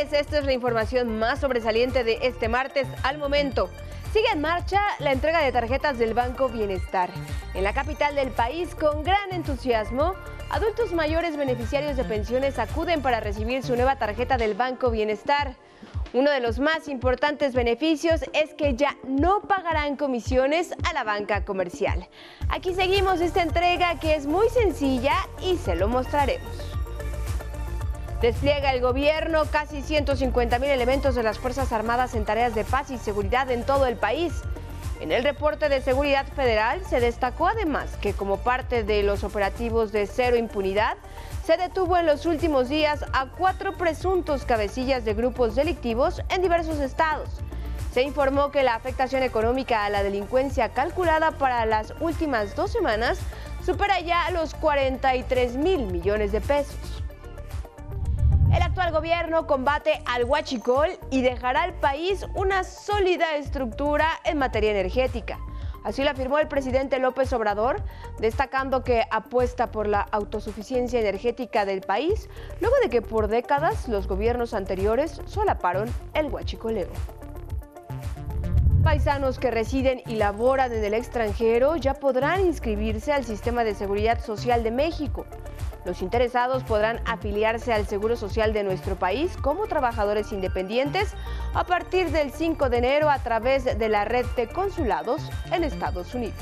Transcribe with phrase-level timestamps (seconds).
[0.00, 3.68] Esta es la información más sobresaliente de este martes al momento.
[4.14, 7.10] Sigue en marcha la entrega de tarjetas del Banco Bienestar.
[7.52, 10.14] En la capital del país, con gran entusiasmo,
[10.48, 15.54] adultos mayores beneficiarios de pensiones acuden para recibir su nueva tarjeta del Banco Bienestar.
[16.14, 21.44] Uno de los más importantes beneficios es que ya no pagarán comisiones a la banca
[21.44, 22.08] comercial.
[22.48, 26.79] Aquí seguimos esta entrega que es muy sencilla y se lo mostraremos.
[28.20, 32.90] Despliega el gobierno casi 150 mil elementos de las Fuerzas Armadas en tareas de paz
[32.90, 34.34] y seguridad en todo el país.
[35.00, 39.90] En el reporte de seguridad federal se destacó además que como parte de los operativos
[39.90, 40.98] de cero impunidad,
[41.46, 46.78] se detuvo en los últimos días a cuatro presuntos cabecillas de grupos delictivos en diversos
[46.78, 47.30] estados.
[47.94, 53.18] Se informó que la afectación económica a la delincuencia calculada para las últimas dos semanas
[53.64, 56.99] supera ya los 43 mil millones de pesos.
[58.52, 64.72] El actual gobierno combate al huachicol y dejará al país una sólida estructura en materia
[64.72, 65.38] energética.
[65.84, 67.82] Así lo afirmó el presidente López Obrador,
[68.18, 72.28] destacando que apuesta por la autosuficiencia energética del país,
[72.60, 76.90] luego de que por décadas los gobiernos anteriores solaparon el huachicoleo.
[78.82, 84.24] Paisanos que residen y laboran en el extranjero ya podrán inscribirse al Sistema de Seguridad
[84.24, 85.26] Social de México.
[85.84, 91.14] Los interesados podrán afiliarse al Seguro Social de nuestro país como trabajadores independientes
[91.54, 96.14] a partir del 5 de enero a través de la red de consulados en Estados
[96.14, 96.36] Unidos.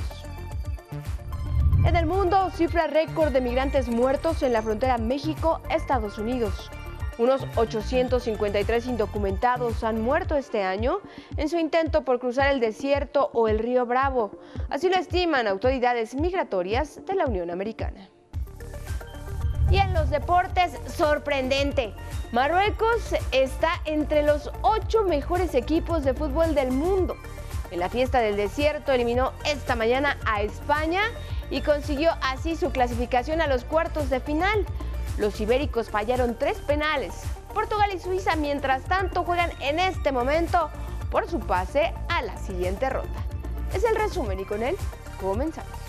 [1.84, 6.70] En el mundo, cifra récord de migrantes muertos en la frontera México-Estados Unidos.
[7.18, 11.00] Unos 853 indocumentados han muerto este año
[11.36, 14.32] en su intento por cruzar el desierto o el río Bravo.
[14.68, 18.08] Así lo estiman autoridades migratorias de la Unión Americana.
[19.70, 21.92] Y en los deportes, sorprendente.
[22.32, 27.16] Marruecos está entre los ocho mejores equipos de fútbol del mundo.
[27.70, 31.02] En la fiesta del desierto eliminó esta mañana a España
[31.50, 34.64] y consiguió así su clasificación a los cuartos de final.
[35.18, 37.12] Los ibéricos fallaron tres penales.
[37.52, 40.70] Portugal y Suiza, mientras tanto, juegan en este momento
[41.10, 43.20] por su pase a la siguiente ronda.
[43.74, 44.76] Es el resumen y con él
[45.20, 45.87] comenzamos.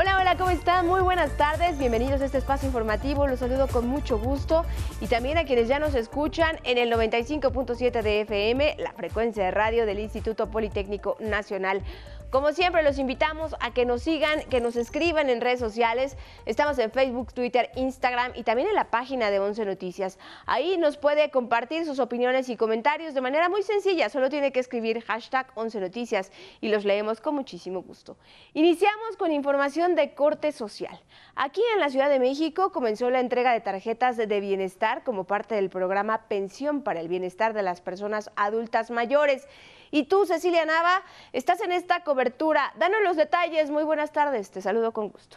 [0.00, 0.86] Hola, hola, ¿cómo están?
[0.86, 4.64] Muy buenas tardes, bienvenidos a este espacio informativo, los saludo con mucho gusto
[4.98, 9.50] y también a quienes ya nos escuchan en el 95.7 de FM, la frecuencia de
[9.50, 11.82] radio del Instituto Politécnico Nacional.
[12.30, 16.16] Como siempre, los invitamos a que nos sigan, que nos escriban en redes sociales.
[16.46, 20.16] Estamos en Facebook, Twitter, Instagram y también en la página de Once Noticias.
[20.46, 24.08] Ahí nos puede compartir sus opiniones y comentarios de manera muy sencilla.
[24.10, 26.30] Solo tiene que escribir hashtag Once Noticias
[26.60, 28.16] y los leemos con muchísimo gusto.
[28.54, 31.00] Iniciamos con información de corte social.
[31.34, 35.56] Aquí en la Ciudad de México comenzó la entrega de tarjetas de bienestar como parte
[35.56, 39.48] del programa Pensión para el Bienestar de las Personas Adultas Mayores.
[39.90, 41.02] Y tú, Cecilia Nava,
[41.32, 42.72] estás en esta cobertura.
[42.78, 43.70] Danos los detalles.
[43.70, 44.50] Muy buenas tardes.
[44.50, 45.36] Te saludo con gusto.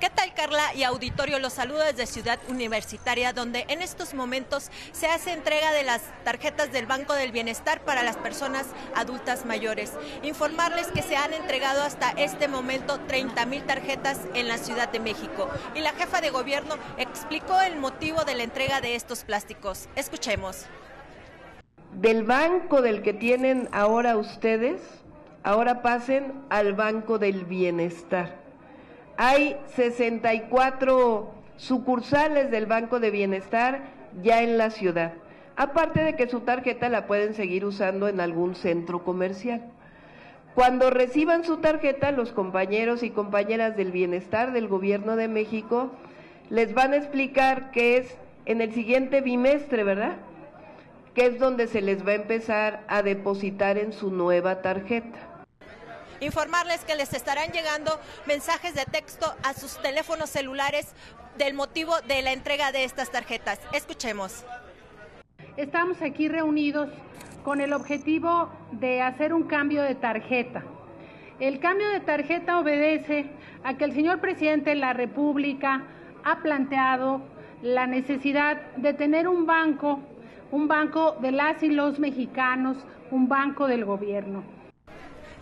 [0.00, 1.38] ¿Qué tal Carla y auditorio?
[1.38, 6.70] Los saludo desde Ciudad Universitaria, donde en estos momentos se hace entrega de las tarjetas
[6.70, 9.92] del Banco del Bienestar para las personas adultas mayores.
[10.22, 15.00] Informarles que se han entregado hasta este momento 30 mil tarjetas en la Ciudad de
[15.00, 15.48] México.
[15.74, 19.88] Y la jefa de gobierno explicó el motivo de la entrega de estos plásticos.
[19.96, 20.66] Escuchemos
[21.96, 24.80] del banco del que tienen ahora ustedes,
[25.42, 28.36] ahora pasen al banco del bienestar.
[29.16, 33.80] Hay 64 sucursales del Banco de Bienestar
[34.22, 35.14] ya en la ciudad.
[35.56, 39.62] Aparte de que su tarjeta la pueden seguir usando en algún centro comercial.
[40.54, 45.92] Cuando reciban su tarjeta, los compañeros y compañeras del bienestar del Gobierno de México
[46.50, 50.16] les van a explicar qué es en el siguiente bimestre, ¿verdad?
[51.16, 55.46] Que es donde se les va a empezar a depositar en su nueva tarjeta.
[56.20, 60.94] Informarles que les estarán llegando mensajes de texto a sus teléfonos celulares
[61.38, 63.58] del motivo de la entrega de estas tarjetas.
[63.72, 64.44] Escuchemos.
[65.56, 66.90] Estamos aquí reunidos
[67.42, 70.64] con el objetivo de hacer un cambio de tarjeta.
[71.40, 73.24] El cambio de tarjeta obedece
[73.64, 75.82] a que el señor presidente de la República
[76.24, 77.22] ha planteado
[77.62, 80.02] la necesidad de tener un banco
[80.50, 82.76] un banco de las y los mexicanos,
[83.10, 84.44] un banco del gobierno.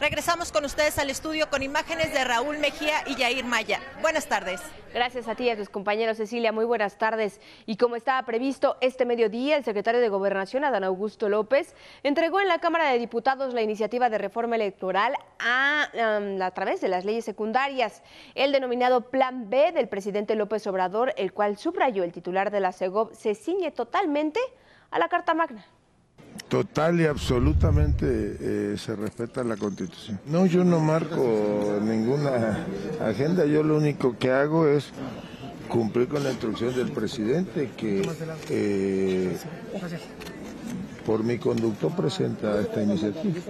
[0.01, 3.81] Regresamos con ustedes al estudio con imágenes de Raúl Mejía y Yair Maya.
[4.03, 4.61] Buenas tardes.
[4.93, 6.53] Gracias a ti y a tus compañeros, Cecilia.
[6.53, 7.41] Muy buenas tardes.
[7.65, 12.49] Y como estaba previsto, este mediodía el secretario de Gobernación, Adán Augusto López, entregó en
[12.49, 15.89] la Cámara de Diputados la iniciativa de reforma electoral a,
[16.41, 18.03] a través de las leyes secundarias,
[18.35, 22.73] el denominado Plan B del presidente López Obrador, el cual subrayó el titular de la
[22.73, 24.41] CEGOP, se ciñe totalmente
[24.94, 25.64] a la Carta Magna.
[26.49, 28.06] Total y absolutamente
[28.41, 30.20] eh, se respeta la Constitución.
[30.26, 32.64] No, yo no marco ninguna
[33.00, 34.93] agenda, yo lo único que hago es
[35.69, 38.08] cumplir con la instrucción del presidente que
[38.50, 39.37] eh,
[41.05, 43.41] por mi conducto presenta esta iniciativa.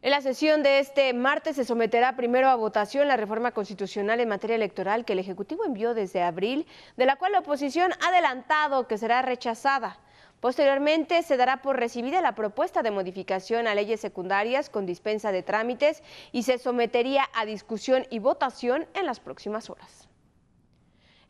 [0.00, 4.28] En la sesión de este martes se someterá primero a votación la reforma constitucional en
[4.28, 6.66] materia electoral que el Ejecutivo envió desde abril,
[6.96, 9.98] de la cual la oposición ha adelantado que será rechazada.
[10.40, 15.42] Posteriormente se dará por recibida la propuesta de modificación a leyes secundarias con dispensa de
[15.42, 20.08] trámites y se sometería a discusión y votación en las próximas horas.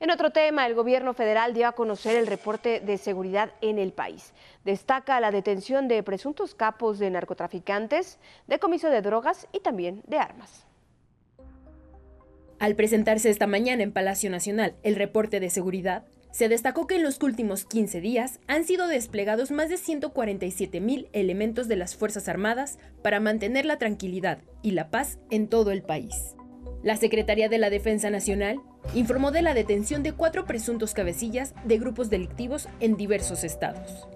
[0.00, 3.92] En otro tema, el gobierno federal dio a conocer el reporte de seguridad en el
[3.92, 4.32] país.
[4.64, 10.66] Destaca la detención de presuntos capos de narcotraficantes, decomiso de drogas y también de armas.
[12.60, 17.02] Al presentarse esta mañana en Palacio Nacional el reporte de seguridad, se destacó que en
[17.02, 22.28] los últimos 15 días han sido desplegados más de 147 mil elementos de las Fuerzas
[22.28, 26.34] Armadas para mantener la tranquilidad y la paz en todo el país.
[26.82, 28.60] La Secretaría de la Defensa Nacional
[28.94, 34.06] informó de la detención de cuatro presuntos cabecillas de grupos delictivos en diversos estados.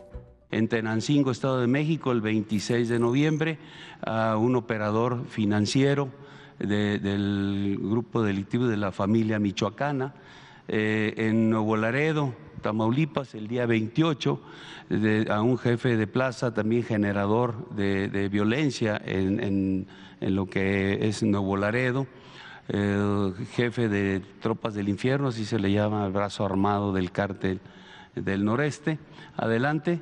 [0.50, 3.58] En Tenancingo, Estado de México, el 26 de noviembre,
[4.02, 6.10] a un operador financiero
[6.58, 10.14] del grupo delictivo de la familia michoacana,
[10.68, 14.40] eh, en Nuevo Laredo, Tamaulipas, el día 28,
[15.30, 19.86] a un jefe de plaza, también generador de, violencia en,
[20.20, 22.06] lo que es Nuevo Laredo,
[22.68, 27.60] jefe de tropas del infierno, así se le llama el brazo armado del cártel
[28.14, 28.98] del noreste.
[29.36, 30.00] Adelante.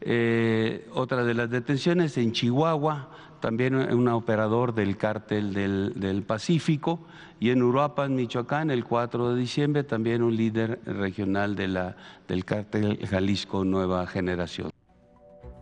[0.00, 7.00] Eh, otra de las detenciones en Chihuahua, también un operador del cártel del, Pacífico,
[7.40, 11.96] y en Uruapan, Michoacán, el 4 de diciembre, también un líder regional de la,
[12.26, 14.70] del cártel Jalisco Nueva Generación.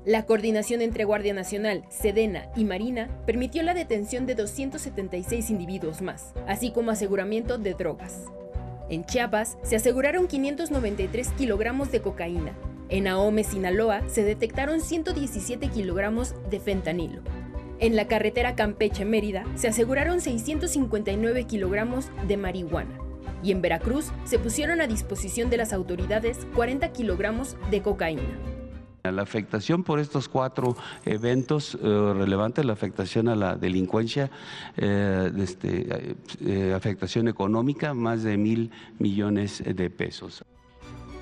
[0.07, 6.33] La coordinación entre Guardia Nacional, Sedena y Marina permitió la detención de 276 individuos más,
[6.47, 8.25] así como aseguramiento de drogas.
[8.89, 12.53] En Chiapas se aseguraron 593 kilogramos de cocaína.
[12.89, 17.23] En Ahome, Sinaloa, se detectaron 117 kilogramos de fentanilo.
[17.79, 22.99] En la carretera Campeche-Mérida se aseguraron 659 kilogramos de marihuana
[23.43, 28.23] y en Veracruz se pusieron a disposición de las autoridades 40 kilogramos de cocaína.
[29.05, 30.75] La afectación por estos cuatro
[31.05, 34.31] eventos eh, relevantes, la afectación a la delincuencia,
[34.77, 40.45] eh, este, eh, afectación económica, más de mil millones de pesos.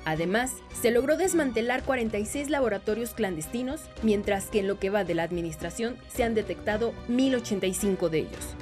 [0.05, 5.23] Además, se logró desmantelar 46 laboratorios clandestinos, mientras que en lo que va de la
[5.23, 8.53] administración se han detectado 1.085 de ellos.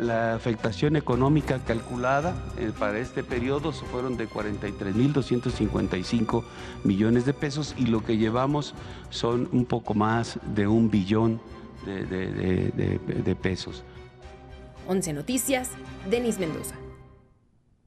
[0.00, 6.42] La afectación económica calculada eh, para este periodo fueron de 43.255
[6.82, 8.74] millones de pesos y lo que llevamos
[9.08, 11.40] son un poco más de un billón
[11.86, 13.84] de, de pesos.
[14.88, 15.70] 11 Noticias,
[16.10, 16.74] Denis Mendoza.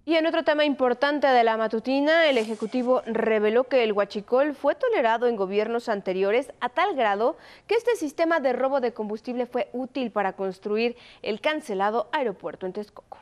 [0.10, 4.74] Y en otro tema importante de la matutina, el Ejecutivo reveló que el huachicol fue
[4.74, 7.38] tolerado en gobiernos anteriores a tal grado
[7.68, 12.74] que este sistema de robo de combustible fue útil para construir el cancelado aeropuerto en
[12.74, 13.20] Texcoco.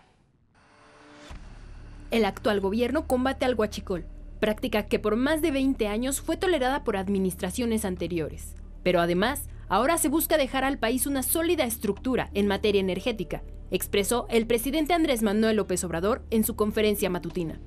[2.09, 4.05] El actual gobierno combate al huachicol,
[4.39, 8.55] práctica que por más de 20 años fue tolerada por administraciones anteriores.
[8.83, 14.27] Pero además, ahora se busca dejar al país una sólida estructura en materia energética expresó
[14.29, 17.59] el presidente Andrés Manuel López Obrador en su conferencia matutina.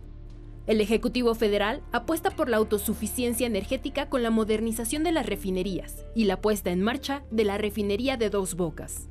[0.66, 6.24] El Ejecutivo Federal apuesta por la autosuficiencia energética con la modernización de las refinerías y
[6.24, 9.08] la puesta en marcha de la refinería de Dos Bocas.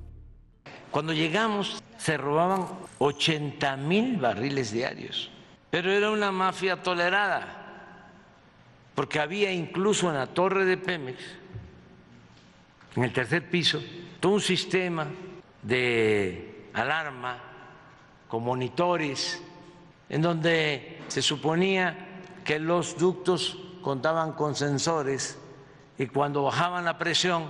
[0.92, 2.66] Cuando llegamos se robaban
[2.98, 5.30] 80 mil barriles diarios,
[5.70, 8.10] pero era una mafia tolerada,
[8.96, 11.20] porque había incluso en la torre de Pemex,
[12.96, 13.82] en el tercer piso,
[14.20, 15.08] todo un sistema
[15.62, 17.38] de alarma,
[18.28, 19.42] con monitores,
[20.10, 25.38] en donde se suponía que los ductos contaban con sensores
[25.98, 27.46] y cuando bajaban la presión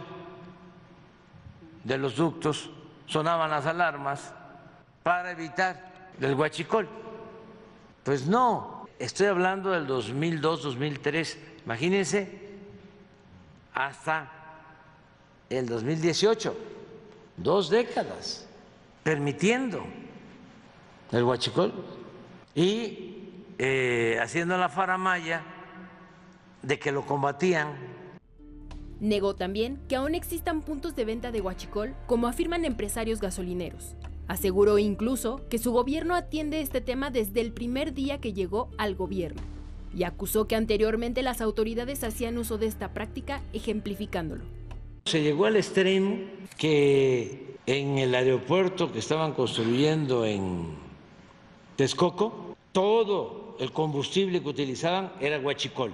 [1.83, 2.69] de los ductos
[3.05, 4.33] sonaban las alarmas
[5.03, 6.87] para evitar el huachicol.
[8.03, 12.49] Pues no, estoy hablando del 2002-2003, imagínense
[13.73, 14.29] hasta
[15.49, 16.55] el 2018
[17.37, 18.48] dos décadas
[19.03, 19.83] permitiendo
[21.11, 21.73] el huachicol
[22.55, 23.15] y
[23.57, 25.43] eh, haciendo la faramaya
[26.61, 27.73] de que lo combatían.
[28.99, 33.95] Negó también que aún existan puntos de venta de huachicol, como afirman empresarios gasolineros.
[34.27, 38.95] Aseguró incluso que su gobierno atiende este tema desde el primer día que llegó al
[38.95, 39.41] gobierno
[39.95, 44.43] y acusó que anteriormente las autoridades hacían uso de esta práctica ejemplificándolo.
[45.05, 46.17] Se llegó al extremo
[46.57, 50.73] que en el aeropuerto que estaban construyendo en
[51.75, 55.93] Texcoco, todo el combustible que utilizaban era huachicol.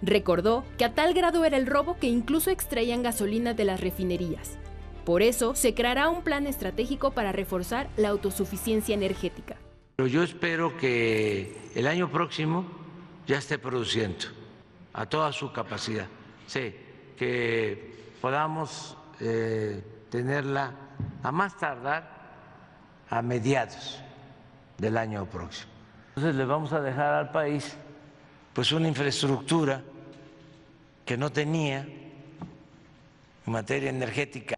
[0.00, 4.56] Recordó que a tal grado era el robo que incluso extraían gasolina de las refinerías.
[5.04, 9.56] Por eso se creará un plan estratégico para reforzar la autosuficiencia energética.
[9.96, 12.64] Pero yo espero que el año próximo
[13.26, 14.24] ya esté produciendo
[14.94, 16.06] a toda su capacidad.
[16.46, 16.74] Sí,
[17.18, 19.82] que podamos eh,
[20.16, 20.72] tenerla
[21.22, 22.08] a más tardar
[23.10, 24.00] a mediados
[24.78, 25.70] del año próximo.
[26.08, 27.76] Entonces le vamos a dejar al país
[28.54, 29.82] pues una infraestructura
[31.04, 34.56] que no tenía en materia energética.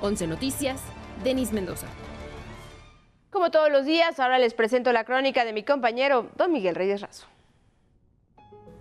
[0.00, 0.82] 11 Noticias,
[1.22, 1.86] Denis Mendoza.
[3.30, 7.02] Como todos los días, ahora les presento la crónica de mi compañero Don Miguel Reyes
[7.02, 7.28] Razo.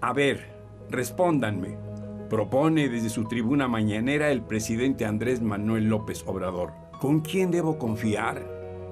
[0.01, 0.49] A ver,
[0.89, 1.86] respóndanme.
[2.29, 6.73] Propone desde su tribuna mañanera el presidente Andrés Manuel López Obrador.
[6.99, 8.43] ¿Con quién debo confiar?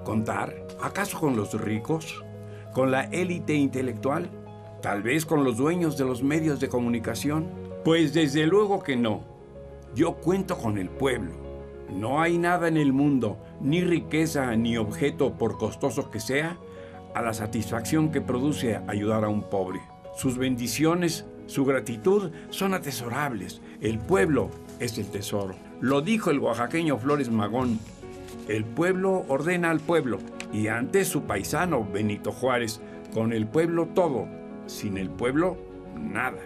[0.06, 0.56] ¿Contar?
[0.82, 2.24] ¿Acaso con los ricos?
[2.72, 4.30] ¿Con la élite intelectual?
[4.82, 7.50] ¿Tal vez con los dueños de los medios de comunicación?
[7.84, 9.26] Pues desde luego que no.
[9.94, 11.34] Yo cuento con el pueblo.
[11.90, 16.58] No hay nada en el mundo, ni riqueza ni objeto, por costoso que sea,
[17.14, 19.82] a la satisfacción que produce ayudar a un pobre.
[20.16, 23.62] Sus bendiciones, su gratitud son atesorables.
[23.82, 24.50] El pueblo
[24.80, 25.56] es el tesoro.
[25.82, 27.80] Lo dijo el oaxaqueño Flores Magón.
[28.48, 30.20] El pueblo ordena al pueblo
[30.52, 32.80] y antes su paisano Benito Juárez,
[33.14, 34.28] con el pueblo todo,
[34.68, 35.58] sin el pueblo
[35.98, 36.42] nada.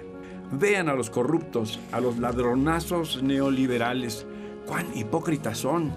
[0.52, 4.26] Vean a los corruptos, a los ladronazos neoliberales,
[4.66, 5.94] cuán hipócritas son.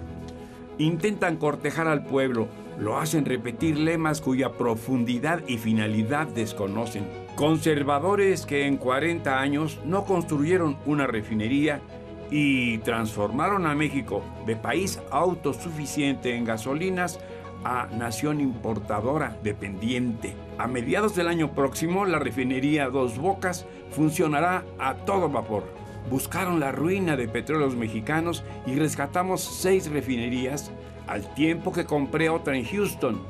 [0.77, 2.47] Intentan cortejar al pueblo,
[2.79, 7.22] lo hacen repetir lemas cuya profundidad y finalidad desconocen.
[7.35, 11.81] Conservadores que en 40 años no construyeron una refinería
[12.29, 17.19] y transformaron a México de país autosuficiente en gasolinas
[17.63, 20.35] a nación importadora dependiente.
[20.59, 25.63] A mediados del año próximo, la refinería Dos Bocas funcionará a todo vapor.
[26.11, 30.71] Buscaron la ruina de petróleos mexicanos y rescatamos seis refinerías
[31.07, 33.23] al tiempo que compré otra en Houston.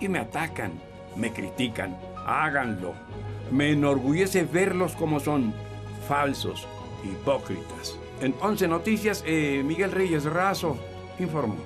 [0.00, 0.72] Y me atacan,
[1.14, 1.98] me critican.
[2.26, 2.94] Háganlo.
[3.50, 5.52] Me enorgullece verlos como son,
[6.08, 6.66] falsos,
[7.04, 7.98] hipócritas.
[8.20, 10.76] En 11 Noticias, eh, Miguel Reyes Razo
[11.18, 11.56] informó.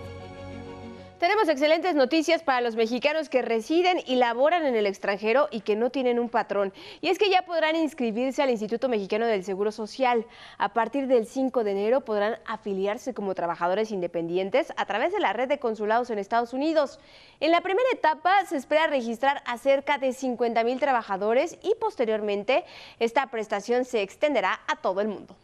[1.25, 5.75] Tenemos excelentes noticias para los mexicanos que residen y laboran en el extranjero y que
[5.75, 6.75] no tienen un patrón.
[7.01, 10.27] Y es que ya podrán inscribirse al Instituto Mexicano del Seguro Social.
[10.59, 15.33] A partir del 5 de enero podrán afiliarse como trabajadores independientes a través de la
[15.33, 17.01] red de consulados en Estados Unidos.
[17.41, 22.67] En la primera etapa se espera registrar a cerca de 50 mil trabajadores y posteriormente
[22.99, 25.35] esta prestación se extenderá a todo el mundo.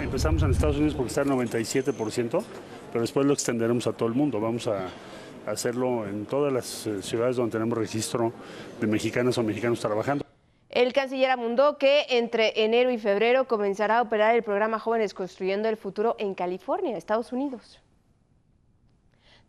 [0.00, 2.42] Empezamos en Estados Unidos porque está el 97%,
[2.92, 4.40] pero después lo extenderemos a todo el mundo.
[4.40, 4.88] Vamos a
[5.46, 8.32] hacerlo en todas las eh, ciudades donde tenemos registro
[8.80, 10.24] de mexicanas o mexicanos trabajando.
[10.70, 15.68] El canciller abundó que entre enero y febrero comenzará a operar el programa Jóvenes Construyendo
[15.68, 17.80] el Futuro en California, Estados Unidos.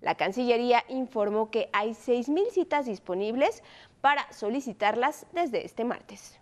[0.00, 3.62] La Cancillería informó que hay 6.000 citas disponibles
[4.00, 6.41] para solicitarlas desde este martes.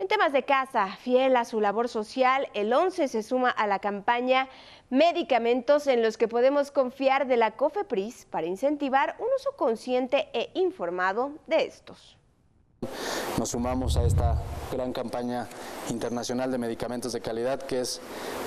[0.00, 3.80] En temas de casa, fiel a su labor social, el 11 se suma a la
[3.80, 4.48] campaña
[4.88, 10.50] Medicamentos en los que podemos confiar de la COFEPRIS para incentivar un uso consciente e
[10.54, 12.16] informado de estos.
[13.38, 14.40] Nos sumamos a esta
[14.72, 15.48] gran campaña
[15.90, 18.00] internacional de medicamentos de calidad, que es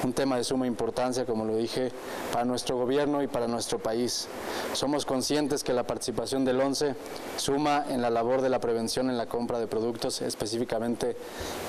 [0.04, 1.92] un tema de suma importancia, como lo dije,
[2.32, 4.28] para nuestro gobierno y para nuestro país.
[4.74, 6.96] Somos conscientes que la participación del ONCE
[7.38, 11.16] suma en la labor de la prevención en la compra de productos, específicamente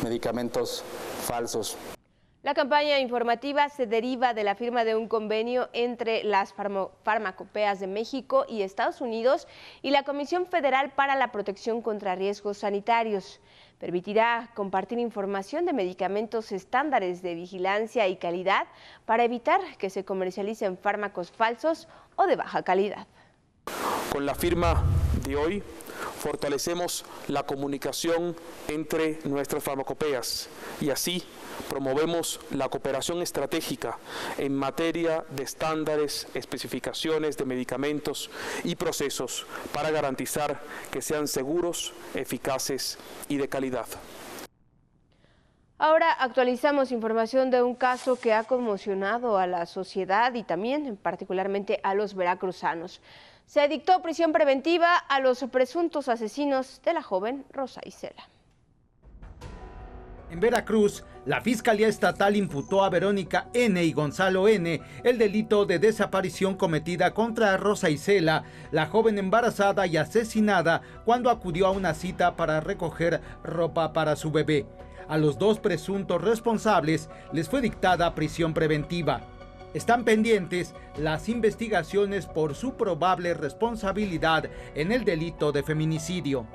[0.02, 0.82] medicamentos
[1.26, 1.76] falsos.
[2.44, 7.86] La campaña informativa se deriva de la firma de un convenio entre las farmacopeas de
[7.86, 9.48] México y Estados Unidos
[9.80, 13.40] y la Comisión Federal para la Protección contra Riesgos Sanitarios.
[13.78, 18.66] Permitirá compartir información de medicamentos estándares de vigilancia y calidad
[19.06, 23.06] para evitar que se comercialicen fármacos falsos o de baja calidad.
[24.12, 24.84] Con la firma
[25.26, 25.62] de hoy
[26.18, 28.36] fortalecemos la comunicación
[28.68, 30.50] entre nuestras farmacopeas
[30.82, 31.22] y así
[31.68, 33.98] promovemos la cooperación estratégica
[34.38, 38.30] en materia de estándares, especificaciones de medicamentos
[38.64, 43.86] y procesos para garantizar que sean seguros, eficaces y de calidad.
[45.78, 51.80] Ahora actualizamos información de un caso que ha conmocionado a la sociedad y también particularmente
[51.82, 53.00] a los veracruzanos.
[53.46, 58.28] Se dictó prisión preventiva a los presuntos asesinos de la joven Rosa Isela.
[60.30, 63.82] En Veracruz, la Fiscalía Estatal imputó a Verónica N.
[63.82, 64.80] y Gonzalo N.
[65.04, 71.66] el delito de desaparición cometida contra Rosa Isela, la joven embarazada y asesinada cuando acudió
[71.66, 74.66] a una cita para recoger ropa para su bebé.
[75.08, 79.20] A los dos presuntos responsables les fue dictada prisión preventiva.
[79.74, 86.46] Están pendientes las investigaciones por su probable responsabilidad en el delito de feminicidio.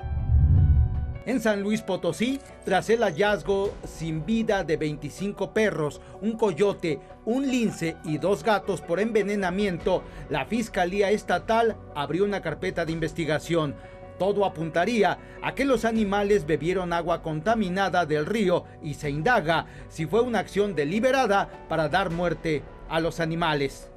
[1.26, 7.46] En San Luis Potosí, tras el hallazgo sin vida de 25 perros, un coyote, un
[7.46, 13.74] lince y dos gatos por envenenamiento, la Fiscalía Estatal abrió una carpeta de investigación.
[14.18, 20.06] Todo apuntaría a que los animales bebieron agua contaminada del río y se indaga si
[20.06, 23.89] fue una acción deliberada para dar muerte a los animales.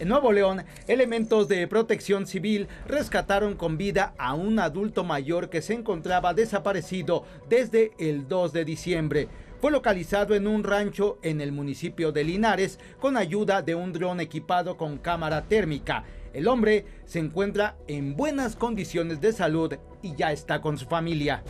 [0.00, 5.62] En Nuevo León, elementos de protección civil rescataron con vida a un adulto mayor que
[5.62, 9.28] se encontraba desaparecido desde el 2 de diciembre.
[9.60, 14.18] Fue localizado en un rancho en el municipio de Linares con ayuda de un dron
[14.18, 16.02] equipado con cámara térmica.
[16.32, 21.44] El hombre se encuentra en buenas condiciones de salud y ya está con su familia.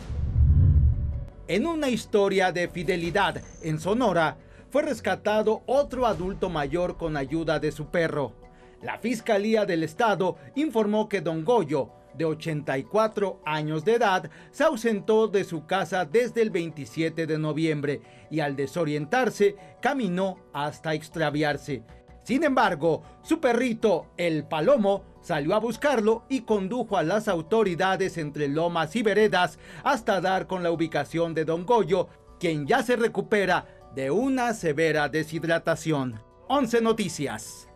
[1.47, 4.37] En una historia de fidelidad en Sonora,
[4.75, 8.33] fue rescatado otro adulto mayor con ayuda de su perro.
[8.81, 15.29] La Fiscalía del Estado informó que Don Goyo, de 84 años de edad, se ausentó
[15.29, 21.83] de su casa desde el 27 de noviembre y al desorientarse caminó hasta extraviarse.
[22.25, 28.49] Sin embargo, su perrito, el Palomo, salió a buscarlo y condujo a las autoridades entre
[28.49, 32.09] lomas y veredas hasta dar con la ubicación de Don Goyo,
[32.41, 36.21] quien ya se recupera de una severa deshidratación.
[36.49, 37.69] 11 Noticias.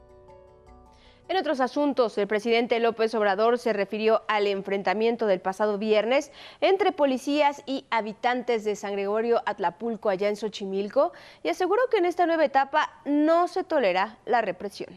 [1.29, 6.91] En otros asuntos, el presidente López Obrador se refirió al enfrentamiento del pasado viernes entre
[6.91, 12.25] policías y habitantes de San Gregorio Atlapulco, allá en Xochimilco, y aseguró que en esta
[12.25, 14.89] nueva etapa no se tolera la represión.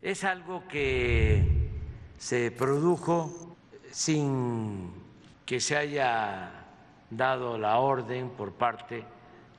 [0.00, 1.42] Es algo que
[2.16, 3.56] se produjo
[3.90, 4.92] sin
[5.44, 6.52] que se haya
[7.10, 9.04] dado la orden por parte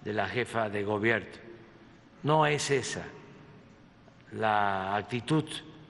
[0.06, 1.28] de la jefa de gobierno.
[2.24, 3.04] No es esa
[4.32, 5.46] la actitud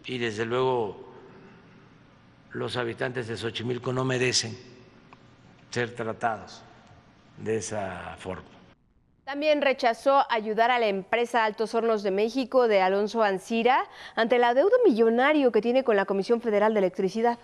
[0.06, 1.06] y desde luego
[2.52, 4.58] los habitantes de Xochimilco no merecen
[5.70, 6.64] ser tratados
[7.38, 8.56] de esa forma.
[9.26, 13.84] También rechazó ayudar a la empresa Altos Hornos de México de Alonso Ancira
[14.16, 17.40] ante la deuda millonario que tiene con la Comisión Federal de Electricidad.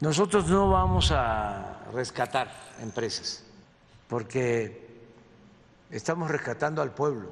[0.00, 2.48] Nosotros no vamos a rescatar
[2.80, 3.44] empresas
[4.08, 4.81] porque
[5.92, 7.30] Estamos rescatando al pueblo,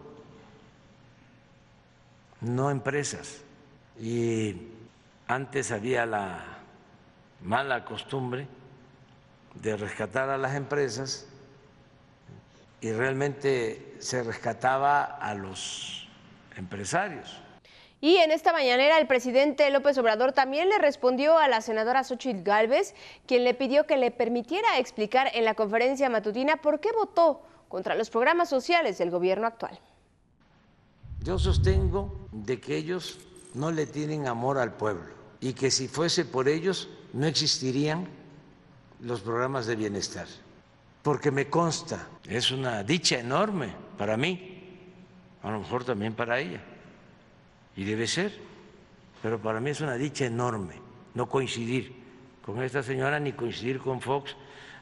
[2.43, 3.41] no empresas.
[3.99, 4.69] Y
[5.27, 6.45] antes había la
[7.43, 8.47] mala costumbre
[9.55, 11.27] de rescatar a las empresas
[12.83, 16.07] y realmente se rescataba a los
[16.55, 17.41] empresarios.
[18.03, 22.43] Y en esta mañanera el presidente López Obrador también le respondió a la senadora Xochitl
[22.43, 22.95] Gálvez,
[23.27, 27.95] quien le pidió que le permitiera explicar en la conferencia matutina por qué votó contra
[27.95, 29.79] los programas sociales del gobierno actual.
[31.23, 33.21] Yo sostengo de que ellos
[33.55, 38.09] no le tienen amor al pueblo y que si fuese por ellos no existirían
[38.99, 40.27] los programas de bienestar.
[41.03, 44.69] Porque me consta, es una dicha enorme para mí,
[45.41, 46.61] a lo mejor también para ella,
[47.77, 48.37] y debe ser,
[49.23, 50.75] pero para mí es una dicha enorme
[51.15, 51.95] no coincidir
[52.45, 54.35] con esta señora, ni coincidir con Fox,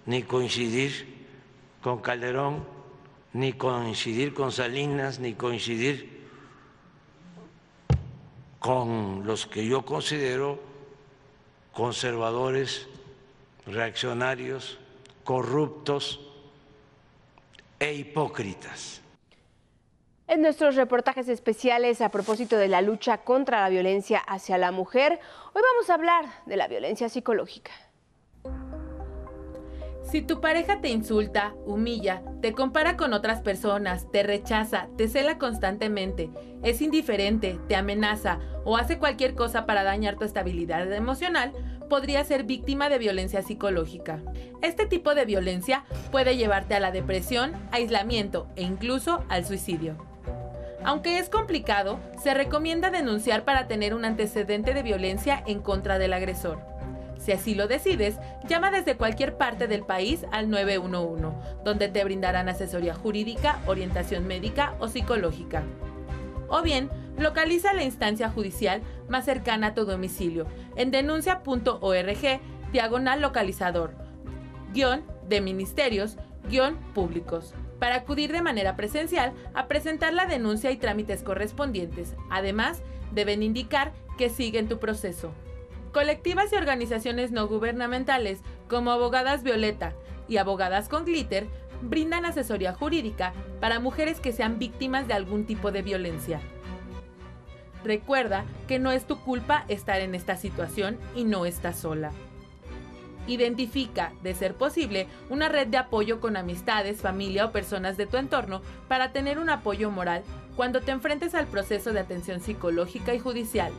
[0.06, 1.26] ni coincidir
[1.82, 2.77] con Calderón,
[3.32, 6.26] ni coincidir con Salinas, ni coincidir
[8.58, 10.60] con los que yo considero
[11.72, 12.88] conservadores,
[13.66, 14.78] reaccionarios,
[15.24, 16.20] corruptos
[17.78, 19.02] e hipócritas.
[20.26, 25.20] En nuestros reportajes especiales a propósito de la lucha contra la violencia hacia la mujer,
[25.54, 27.72] hoy vamos a hablar de la violencia psicológica.
[30.10, 35.36] Si tu pareja te insulta, humilla, te compara con otras personas, te rechaza, te cela
[35.36, 36.30] constantemente,
[36.62, 41.52] es indiferente, te amenaza o hace cualquier cosa para dañar tu estabilidad emocional,
[41.90, 44.22] podría ser víctima de violencia psicológica.
[44.62, 49.98] Este tipo de violencia puede llevarte a la depresión, aislamiento e incluso al suicidio.
[50.84, 56.14] Aunque es complicado, se recomienda denunciar para tener un antecedente de violencia en contra del
[56.14, 56.77] agresor.
[57.18, 58.16] Si así lo decides,
[58.48, 64.74] llama desde cualquier parte del país al 911, donde te brindarán asesoría jurídica, orientación médica
[64.78, 65.62] o psicológica.
[66.48, 72.40] O bien, localiza la instancia judicial más cercana a tu domicilio en denuncia.org
[72.72, 73.94] diagonal localizador,
[74.72, 76.16] guion de ministerios,
[76.48, 82.14] guion públicos para acudir de manera presencial a presentar la denuncia y trámites correspondientes.
[82.30, 85.32] Además, deben indicar que siguen tu proceso.
[85.98, 89.94] Colectivas y organizaciones no gubernamentales como Abogadas Violeta
[90.28, 91.48] y Abogadas con Glitter
[91.82, 96.40] brindan asesoría jurídica para mujeres que sean víctimas de algún tipo de violencia.
[97.82, 102.12] Recuerda que no es tu culpa estar en esta situación y no estás sola.
[103.26, 108.18] Identifica, de ser posible, una red de apoyo con amistades, familia o personas de tu
[108.18, 110.22] entorno para tener un apoyo moral
[110.54, 113.72] cuando te enfrentes al proceso de atención psicológica y judicial.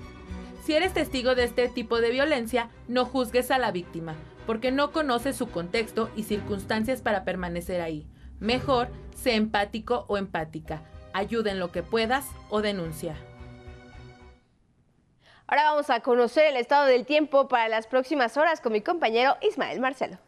[0.70, 4.14] Si eres testigo de este tipo de violencia, no juzgues a la víctima,
[4.46, 8.06] porque no conoces su contexto y circunstancias para permanecer ahí.
[8.40, 10.84] Mejor, sé empático o empática.
[11.12, 13.16] Ayuda en lo que puedas o denuncia.
[15.48, 19.38] Ahora vamos a conocer el estado del tiempo para las próximas horas con mi compañero
[19.42, 20.20] Ismael Marcelo.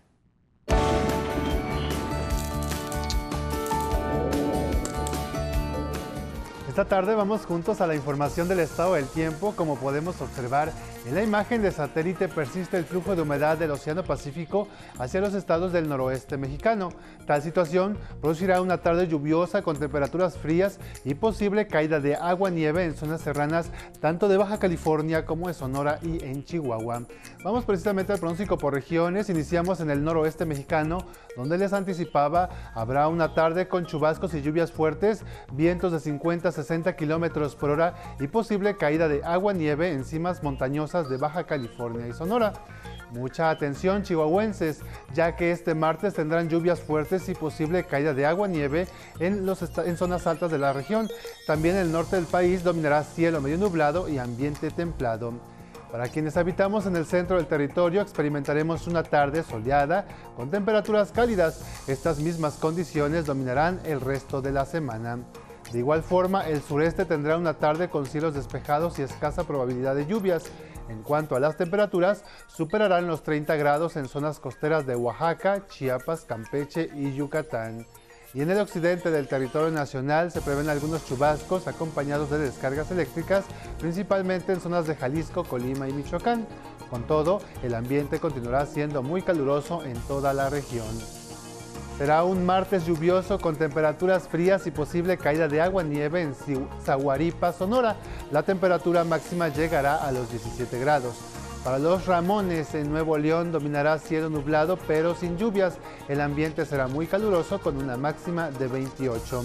[6.72, 9.54] Esta tarde vamos juntos a la información del estado del tiempo.
[9.58, 10.72] Como podemos observar
[11.08, 14.68] en la imagen de satélite persiste el flujo de humedad del Océano Pacífico
[15.00, 16.90] hacia los estados del noroeste mexicano.
[17.26, 22.96] Tal situación producirá una tarde lluviosa con temperaturas frías y posible caída de agua-nieve en
[22.96, 27.08] zonas serranas tanto de Baja California como de Sonora y en Chihuahua.
[27.44, 29.30] Vamos precisamente al pronóstico por regiones.
[29.30, 31.00] Iniciamos en el noroeste mexicano,
[31.36, 36.52] donde les anticipaba habrá una tarde con chubascos y lluvias fuertes, vientos de 50 a
[36.52, 42.08] 60 kilómetros por hora y posible caída de agua-nieve en cimas montañosas de Baja California
[42.08, 42.54] y Sonora.
[43.12, 44.82] Mucha atención chihuahuenses,
[45.14, 48.88] ya que este martes tendrán lluvias fuertes y posible caída de agua-nieve
[49.20, 51.10] en, en zonas altas de la región.
[51.48, 55.34] También el norte del país dominará cielo medio nublado y ambiente templado.
[55.92, 60.06] Para quienes habitamos en el centro del territorio experimentaremos una tarde soleada
[60.38, 61.62] con temperaturas cálidas.
[61.88, 65.20] Estas mismas condiciones dominarán el resto de la semana.
[65.72, 70.06] De igual forma, el sureste tendrá una tarde con cielos despejados y escasa probabilidad de
[70.06, 70.44] lluvias.
[70.92, 76.26] En cuanto a las temperaturas, superarán los 30 grados en zonas costeras de Oaxaca, Chiapas,
[76.26, 77.88] Campeche y Yucatán.
[78.34, 83.46] Y en el occidente del territorio nacional se prevén algunos chubascos acompañados de descargas eléctricas,
[83.80, 86.46] principalmente en zonas de Jalisco, Colima y Michoacán.
[86.90, 91.21] Con todo, el ambiente continuará siendo muy caluroso en toda la región.
[91.98, 96.34] Será un martes lluvioso con temperaturas frías y posible caída de agua-nieve en
[96.84, 97.96] Zaguaripa, Sonora.
[98.32, 101.16] La temperatura máxima llegará a los 17 grados.
[101.64, 105.78] Para los Ramones en Nuevo León dominará cielo nublado pero sin lluvias.
[106.08, 109.44] El ambiente será muy caluroso con una máxima de 28.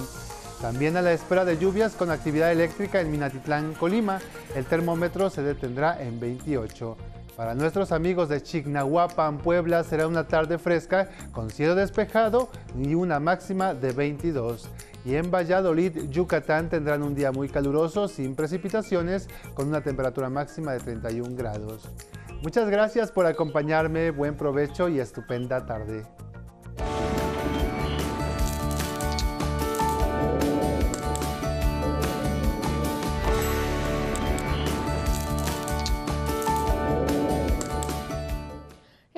[0.62, 4.18] También a la espera de lluvias con actividad eléctrica en Minatitlán, Colima.
[4.54, 6.96] El termómetro se detendrá en 28.
[7.37, 13.20] Para nuestros amigos de Chignahuapan, Puebla, será una tarde fresca con cielo despejado y una
[13.20, 14.70] máxima de 22.
[15.05, 20.72] Y en Valladolid, Yucatán, tendrán un día muy caluroso, sin precipitaciones, con una temperatura máxima
[20.72, 21.87] de 31 grados.
[22.42, 26.05] Muchas gracias por acompañarme, buen provecho y estupenda tarde.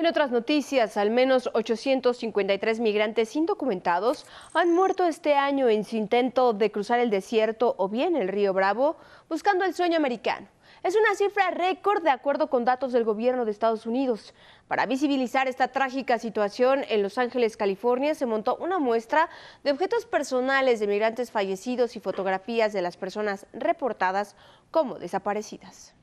[0.09, 6.71] Otras noticias, al menos 853 migrantes indocumentados han muerto este año en su intento de
[6.71, 8.97] cruzar el desierto o bien el río Bravo
[9.29, 10.47] buscando el sueño americano.
[10.81, 14.33] Es una cifra récord de acuerdo con datos del gobierno de Estados Unidos.
[14.67, 19.29] Para visibilizar esta trágica situación, en Los Ángeles, California, se montó una muestra
[19.63, 24.35] de objetos personales de migrantes fallecidos y fotografías de las personas reportadas
[24.71, 25.93] como desaparecidas.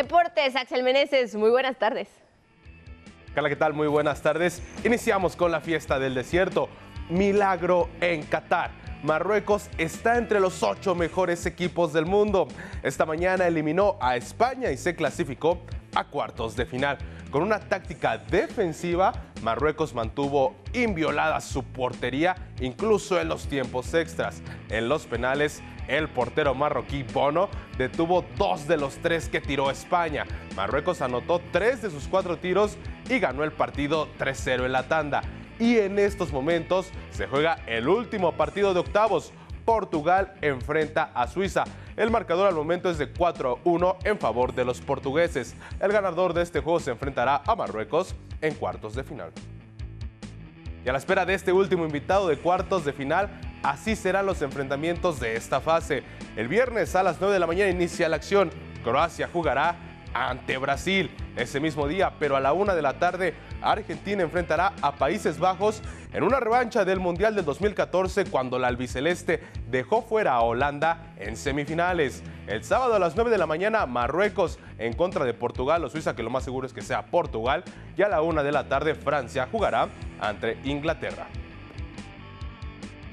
[0.00, 2.08] Deportes, Axel Meneses, muy buenas tardes.
[3.34, 3.74] Carla, ¿qué tal?
[3.74, 4.62] Muy buenas tardes.
[4.82, 6.70] Iniciamos con la fiesta del desierto.
[7.10, 8.70] Milagro en Qatar.
[9.02, 12.48] Marruecos está entre los ocho mejores equipos del mundo.
[12.82, 15.58] Esta mañana eliminó a España y se clasificó
[15.94, 16.98] a cuartos de final.
[17.30, 24.42] Con una táctica defensiva, Marruecos mantuvo inviolada su portería incluso en los tiempos extras.
[24.68, 27.48] En los penales, el portero marroquí Bono
[27.78, 30.24] detuvo dos de los tres que tiró España.
[30.56, 32.76] Marruecos anotó tres de sus cuatro tiros
[33.08, 35.22] y ganó el partido 3-0 en la tanda.
[35.58, 39.32] Y en estos momentos se juega el último partido de octavos.
[39.70, 41.62] Portugal enfrenta a Suiza.
[41.96, 45.54] El marcador al momento es de 4-1 en favor de los portugueses.
[45.78, 49.30] El ganador de este juego se enfrentará a Marruecos en cuartos de final.
[50.84, 53.30] Y a la espera de este último invitado de cuartos de final,
[53.62, 56.02] así serán los enfrentamientos de esta fase.
[56.34, 58.50] El viernes a las 9 de la mañana inicia la acción.
[58.82, 59.76] Croacia jugará
[60.12, 64.92] ante Brasil ese mismo día, pero a la una de la tarde Argentina enfrentará a
[64.92, 70.42] Países Bajos en una revancha del Mundial del 2014 cuando la albiceleste dejó fuera a
[70.42, 72.22] Holanda en semifinales.
[72.46, 76.16] El sábado a las 9 de la mañana Marruecos en contra de Portugal o Suiza,
[76.16, 77.64] que lo más seguro es que sea Portugal,
[77.96, 79.88] y a la una de la tarde Francia jugará
[80.20, 81.26] ante Inglaterra.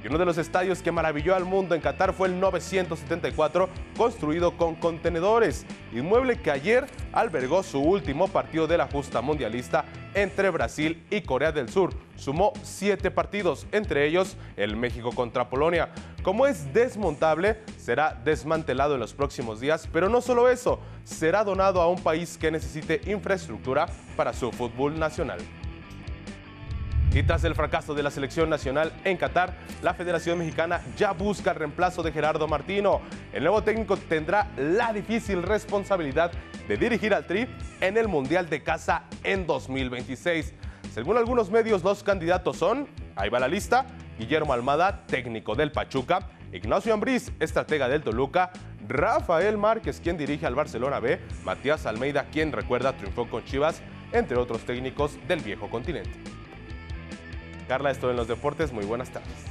[0.09, 3.67] Uno de los estadios que maravilló al mundo en Qatar fue el 974,
[3.97, 10.49] construido con contenedores, inmueble que ayer albergó su último partido de la justa mundialista entre
[10.49, 11.93] Brasil y Corea del Sur.
[12.15, 15.89] Sumó siete partidos, entre ellos el México contra Polonia.
[16.23, 21.81] Como es desmontable, será desmantelado en los próximos días, pero no solo eso, será donado
[21.81, 25.39] a un país que necesite infraestructura para su fútbol nacional.
[27.17, 31.49] Y tras el fracaso de la selección nacional en Qatar, la Federación Mexicana ya busca
[31.49, 33.01] el reemplazo de Gerardo Martino.
[33.34, 36.32] El nuevo técnico tendrá la difícil responsabilidad
[36.67, 37.47] de dirigir al Tri
[37.82, 40.53] en el Mundial de Casa en 2026.
[40.93, 43.88] Según algunos medios, los candidatos son, ahí va la lista,
[44.19, 48.51] Guillermo Almada, técnico del Pachuca, Ignacio Ambriz, estratega del Toluca,
[48.88, 54.38] Rafael Márquez, quien dirige al Barcelona B, Matías Almeida, quien recuerda triunfó con Chivas, entre
[54.38, 56.37] otros técnicos del viejo continente.
[57.67, 58.71] Carla, esto en los deportes.
[58.71, 59.45] Muy buenas tardes.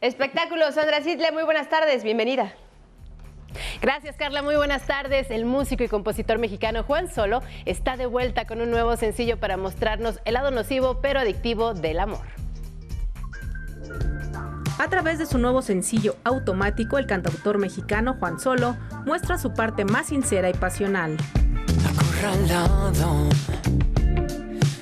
[0.00, 2.52] Espectáculos, Sandra Sidle, muy buenas tardes, bienvenida.
[3.80, 5.28] Gracias Carla, muy buenas tardes.
[5.30, 9.56] El músico y compositor mexicano Juan Solo está de vuelta con un nuevo sencillo para
[9.56, 12.24] mostrarnos el lado nocivo pero adictivo del amor.
[14.78, 19.84] A través de su nuevo sencillo Automático, el cantautor mexicano Juan Solo muestra su parte
[19.84, 21.16] más sincera y pasional.
[21.90, 23.28] Acorralado,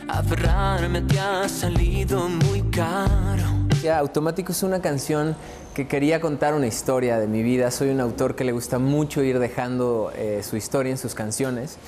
[0.08, 3.55] aferrarme te ha salido muy caro.
[3.90, 5.36] Automático es una canción
[5.74, 7.70] que quería contar una historia de mi vida.
[7.70, 11.78] Soy un autor que le gusta mucho ir dejando eh, su historia en sus canciones.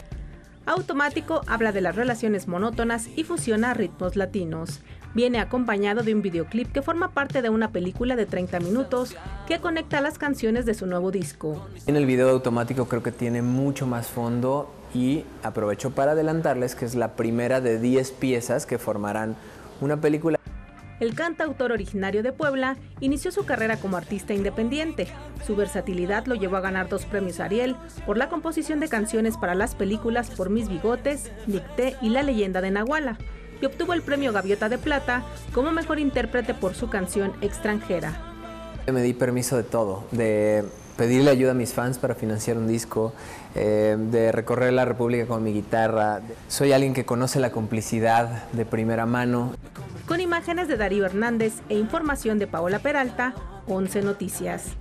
[0.67, 4.81] Automático habla de las relaciones monótonas y fusiona ritmos latinos.
[5.15, 9.59] Viene acompañado de un videoclip que forma parte de una película de 30 minutos que
[9.59, 11.67] conecta las canciones de su nuevo disco.
[11.87, 16.75] En el video de Automático creo que tiene mucho más fondo y aprovecho para adelantarles
[16.75, 19.37] que es la primera de 10 piezas que formarán
[19.81, 20.38] una película
[21.01, 25.09] el cantautor originario de Puebla inició su carrera como artista independiente.
[25.47, 29.55] Su versatilidad lo llevó a ganar dos premios Ariel por la composición de canciones para
[29.55, 33.19] las películas Por mis bigotes, Nicté y La leyenda de Nahuala,
[33.61, 38.25] y obtuvo el premio Gaviota de Plata como mejor intérprete por su canción extranjera.
[38.93, 40.65] Me di permiso de todo, de
[40.97, 43.13] pedirle ayuda a mis fans para financiar un disco,
[43.55, 46.23] eh, de recorrer la República con mi guitarra.
[46.49, 49.53] Soy alguien que conoce la complicidad de primera mano
[50.39, 53.35] imágenes de Darío Hernández e información de Paola Peralta,
[53.67, 54.77] 11 Noticias.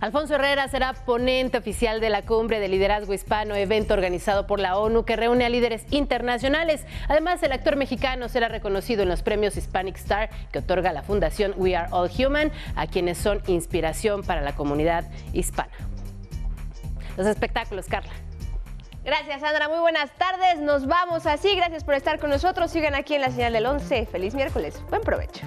[0.00, 4.78] Alfonso Herrera será ponente oficial de la Cumbre de Liderazgo Hispano, evento organizado por la
[4.78, 6.86] ONU que reúne a líderes internacionales.
[7.08, 11.52] Además, el actor mexicano será reconocido en los premios Hispanic Star que otorga la Fundación
[11.56, 15.72] We Are All Human a quienes son inspiración para la comunidad hispana.
[17.16, 18.12] Los espectáculos, Carla.
[19.04, 19.68] Gracias, Sandra.
[19.68, 20.58] Muy buenas tardes.
[20.60, 21.54] Nos vamos así.
[21.54, 22.70] Gracias por estar con nosotros.
[22.70, 24.06] Sigan aquí en la señal del 11.
[24.06, 24.82] Feliz miércoles.
[24.88, 25.42] Buen provecho.